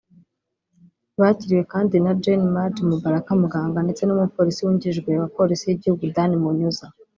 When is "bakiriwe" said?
1.19-1.63